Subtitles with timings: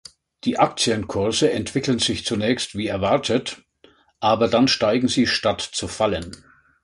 [0.45, 3.61] Die Aktienkurse entwickeln sich zunächst wie erwartet,
[4.19, 6.35] aber dann steigen sie statt zu fallen.